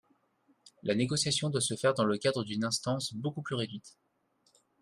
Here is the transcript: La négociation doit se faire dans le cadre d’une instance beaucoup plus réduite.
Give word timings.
La 0.81 0.95
négociation 0.95 1.51
doit 1.51 1.61
se 1.61 1.75
faire 1.75 1.93
dans 1.93 2.05
le 2.05 2.17
cadre 2.17 2.43
d’une 2.43 2.63
instance 2.63 3.13
beaucoup 3.13 3.43
plus 3.43 3.53
réduite. 3.53 3.99